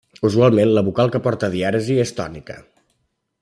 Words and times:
Usualment 0.27 0.71
la 0.77 0.83
vocal 0.87 1.11
que 1.15 1.21
porta 1.27 1.51
dièresi 1.57 1.99
és 2.07 2.15
tònica. 2.23 2.57